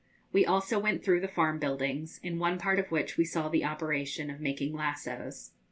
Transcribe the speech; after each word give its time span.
We 0.33 0.47
also 0.47 0.79
went 0.79 1.03
through 1.03 1.19
the 1.19 1.27
farm 1.27 1.59
buildings, 1.59 2.19
in 2.23 2.39
one 2.39 2.57
part 2.57 2.79
of 2.79 2.89
which 2.89 3.17
we 3.17 3.23
saw 3.23 3.49
the 3.49 3.63
operation 3.65 4.31
of 4.31 4.41
making 4.41 4.73
lassoes. 4.73 5.51